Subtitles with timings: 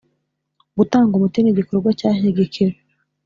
[0.77, 2.73] Gutanga umuti ni igikorwa cyashyigikiwe